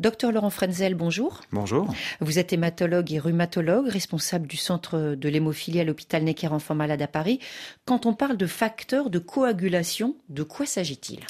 Docteur 0.00 0.32
Laurent 0.32 0.48
Frenzel, 0.48 0.94
bonjour. 0.94 1.42
Bonjour. 1.52 1.94
Vous 2.20 2.38
êtes 2.38 2.54
hématologue 2.54 3.12
et 3.12 3.18
rhumatologue, 3.18 3.86
responsable 3.86 4.46
du 4.46 4.56
centre 4.56 5.14
de 5.14 5.28
l'hémophilie 5.28 5.78
à 5.78 5.84
l'hôpital 5.84 6.24
Necker 6.24 6.46
Enfants 6.46 6.74
Malades 6.74 7.02
à 7.02 7.06
Paris. 7.06 7.38
Quand 7.84 8.06
on 8.06 8.14
parle 8.14 8.38
de 8.38 8.46
facteurs 8.46 9.10
de 9.10 9.18
coagulation, 9.18 10.16
de 10.30 10.42
quoi 10.42 10.64
s'agit-il? 10.64 11.20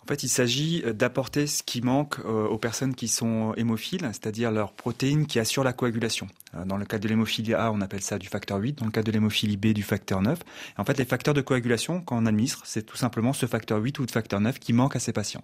En 0.00 0.06
fait, 0.06 0.22
il 0.22 0.28
s'agit 0.28 0.84
d'apporter 0.94 1.48
ce 1.48 1.64
qui 1.64 1.80
manque 1.80 2.20
euh, 2.20 2.46
aux 2.46 2.58
personnes 2.58 2.94
qui 2.94 3.08
sont 3.08 3.52
hémophiles, 3.56 4.08
c'est-à-dire 4.12 4.52
leurs 4.52 4.74
protéines 4.74 5.26
qui 5.26 5.40
assurent 5.40 5.64
la 5.64 5.72
coagulation. 5.72 6.28
Euh, 6.54 6.64
dans 6.64 6.76
le 6.76 6.84
cas 6.84 7.00
de 7.00 7.08
l'hémophilie 7.08 7.54
A, 7.54 7.72
on 7.72 7.80
appelle 7.80 8.02
ça 8.02 8.20
du 8.20 8.28
facteur 8.28 8.58
8, 8.58 8.78
dans 8.78 8.84
le 8.84 8.92
cas 8.92 9.02
de 9.02 9.10
l'hémophilie 9.10 9.56
B, 9.56 9.72
du 9.72 9.82
facteur 9.82 10.22
9. 10.22 10.38
en 10.78 10.84
fait, 10.84 10.98
les 10.98 11.04
facteurs 11.04 11.34
de 11.34 11.40
coagulation, 11.40 12.00
quand 12.00 12.16
on 12.16 12.26
administre, 12.26 12.62
c'est 12.64 12.84
tout 12.84 12.96
simplement 12.96 13.32
ce 13.32 13.46
facteur 13.46 13.80
8 13.80 13.98
ou 13.98 14.06
de 14.06 14.12
facteur 14.12 14.40
9 14.40 14.60
qui 14.60 14.72
manque 14.72 14.94
à 14.94 15.00
ces 15.00 15.12
patients. 15.12 15.42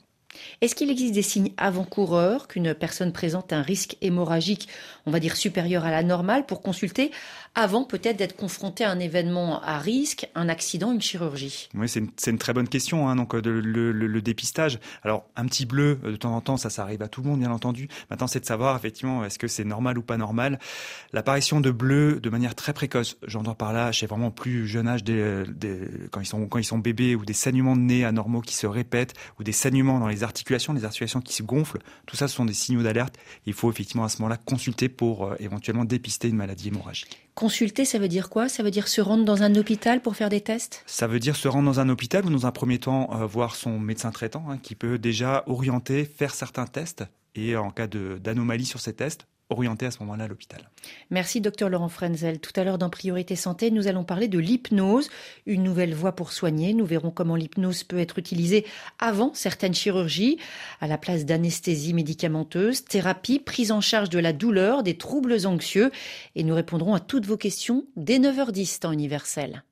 Est-ce 0.61 0.75
qu'il 0.75 0.91
existe 0.91 1.15
des 1.15 1.23
signes 1.23 1.53
avant-coureurs 1.57 2.49
qu'une 2.49 2.75
personne 2.75 3.13
présente 3.13 3.53
un 3.53 3.63
risque 3.63 3.97
hémorragique, 4.01 4.69
on 5.07 5.11
va 5.11 5.21
dire 5.21 5.37
supérieur 5.37 5.85
à 5.85 5.91
la 5.91 6.03
normale, 6.03 6.47
pour 6.47 6.63
consulter 6.63 7.11
avant 7.55 7.85
peut-être 7.85 8.17
d'être 8.17 8.37
confronté 8.37 8.85
à 8.85 8.91
un 8.91 9.01
événement 9.01 9.61
à 9.63 9.79
risque, 9.79 10.29
un 10.35 10.49
accident, 10.49 10.93
une 10.93 11.01
chirurgie? 11.01 11.69
Oui, 11.75 11.89
c'est 11.89 12.31
une, 12.31 12.39
très 12.39 12.53
bonne 12.53 12.69
question. 12.69 13.09
Hein, 13.09 13.17
donc 13.17 13.35
euh, 13.35 13.41
le, 13.41 14.21
dépistage. 14.21 14.79
Alors 15.03 15.25
un 15.35 15.47
petit 15.47 15.67
bleu 15.67 15.99
euh, 16.05 16.13
de 16.13 16.17
temps 16.17 16.35
en 16.35 16.41
temps, 16.41 16.57
ça, 16.57 16.71
ça 16.71 16.83
arrive 16.83 17.03
à 17.03 17.09
tout 17.09 17.23
le 17.23 17.29
monde, 17.29 17.41
bien 17.41 17.51
entendu. 17.51 17.89
Maintenant, 18.11 18.27
c'est 18.27 18.41
de 18.41 18.47
savoir 18.47 18.77
effectivement 18.77 19.25
est-ce 19.25 19.39
que 19.39 19.49
c'est 19.49 19.65
normal 19.65 19.99
ou 19.99 20.03
pas 20.03 20.17
normal. 20.17 20.59
L'apparition 21.13 21.61
de 21.61 21.71
bleu 21.71 22.21
de 22.21 22.31
manière 22.31 22.55
très 22.55 22.73
précoce, 22.73 23.17
j'entends 23.27 23.55
par 23.55 23.73
là 23.73 23.93
chez 23.93 24.07
vraiment 24.07 24.31
plus 24.31 24.67
jeune 24.67 24.87
âge, 24.87 25.01
sont 26.25 26.47
quand 26.47 26.59
ils 26.59 26.65
sont 26.65 26.79
bébés, 26.79 27.15
ou 27.15 27.25
des 27.25 27.33
saignements 27.33 27.77
de 27.77 27.81
nez 27.81 28.05
anormaux 28.05 28.41
qui 28.41 28.55
se 28.55 28.67
répètent, 28.67 29.15
ou 29.39 29.45
des 29.45 29.53
saignements 29.53 29.99
dans 29.99 30.09
les 30.09 30.20
articulations, 30.25 30.73
les 30.73 30.85
articulations 30.85 31.21
qui 31.21 31.35
se 31.35 31.43
gonflent, 31.43 31.81
tout 32.07 32.17
ça 32.17 32.29
ce 32.29 32.35
sont 32.35 32.45
des 32.45 32.55
signaux 32.55 32.83
d'alerte. 32.83 33.17
Il 33.47 33.53
faut 33.53 33.71
effectivement 33.71 34.05
à 34.05 34.09
ce 34.09 34.19
moment-là 34.19 34.37
consulter 34.37 34.89
pour 34.89 35.27
euh, 35.27 35.37
éventuellement 35.39 35.85
dépister 35.85 36.29
une 36.29 36.37
maladie 36.37 36.69
hémorragique. 36.69 37.29
Consulter, 37.35 37.85
ça 37.85 37.99
veut 37.99 38.09
dire 38.09 38.29
quoi? 38.29 38.49
Ça 38.49 38.63
veut 38.63 38.71
dire 38.71 38.89
se 38.89 39.01
rendre 39.01 39.25
dans 39.25 39.43
un 39.43 39.55
hôpital 39.55 40.03
pour 40.03 40.17
faire 40.17 40.29
des 40.29 40.41
tests? 40.41 40.83
Ça 40.87 41.07
veut 41.07 41.19
dire 41.19 41.37
se 41.37 41.49
rendre 41.49 41.67
dans 41.67 41.81
un 41.81 41.89
hôpital 41.89 42.25
ou 42.27 42.31
dans 42.31 42.47
un 42.47 42.53
premier 42.53 42.79
temps 42.79 43.11
euh, 43.15 43.27
voir 43.27 43.55
son 43.55 43.79
médecin 43.79 44.11
traitant 44.11 44.45
hein, 44.49 44.59
qui 44.59 44.75
peut 44.75 44.99
déjà 44.99 45.45
orienter, 45.47 46.05
faire 46.05 46.35
certains 46.35 46.67
tests 46.67 47.05
et 47.35 47.57
en 47.57 47.71
cas 47.71 47.87
d'anomalie 47.87 48.67
sur 48.67 48.81
ces 48.81 48.93
tests, 48.93 49.27
orienté 49.51 49.87
à 49.87 49.91
ce 49.91 49.99
moment-là 50.01 50.25
à 50.25 50.29
l'hôpital. 50.29 50.71
Merci 51.11 51.41
docteur 51.41 51.69
Laurent 51.69 51.89
Frenzel. 51.89 52.41
Tout 52.41 52.53
à 52.57 52.65
l'heure 52.65 52.79
dans 52.79 52.91
Priorité 52.91 53.37
Santé, 53.37 53.71
nous 53.71 53.89
allons 53.89 54.05
parler 54.05 54.29
de 54.29 54.39
l'hypnose, 54.39 55.11
une 55.47 55.63
nouvelle 55.63 55.95
voie 55.95 56.13
pour 56.13 56.33
soigner. 56.33 56.73
Nous 56.73 56.87
verrons 56.87 57.11
comment 57.11 57.37
l'hypnose 57.37 57.85
peut 57.85 57.99
être 57.99 58.19
utilisée 58.19 58.65
avant 58.99 59.33
certaines 59.35 59.75
chirurgies, 59.75 60.39
à 60.81 60.87
la 60.87 60.99
place 60.99 61.25
d'anesthésie 61.25 61.95
médicamenteuse, 61.95 62.85
thérapie, 62.85 63.39
prise 63.39 63.73
en 63.73 63.81
charge 63.81 64.09
de 64.09 64.19
la 64.19 64.33
douleur, 64.33 64.83
des 64.83 64.97
troubles 64.97 65.47
anxieux. 65.47 65.91
Et 66.35 66.45
nous 66.45 66.55
répondrons 66.55 66.95
à 66.95 67.01
toutes 67.01 67.27
vos 67.27 67.37
questions 67.37 67.85
dès 67.97 68.19
9h10 68.19 68.81
temps 68.81 68.93
universel. 68.93 69.65